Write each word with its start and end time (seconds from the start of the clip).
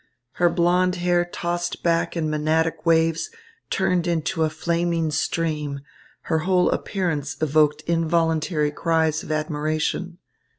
Her 0.41 0.49
blond 0.49 0.95
hair 0.95 1.23
tossed 1.23 1.83
back 1.83 2.17
in 2.17 2.27
Mænadic 2.27 2.83
waves 2.87 3.29
turned 3.69 4.07
into 4.07 4.43
a 4.43 4.49
flaming 4.49 5.11
stream. 5.11 5.81
Her 6.21 6.39
whole 6.39 6.71
appearance 6.71 7.37
evoked 7.39 7.81
involuntary 7.83 8.71
cries 8.71 9.21
of 9.21 9.31
admiration. 9.31 10.17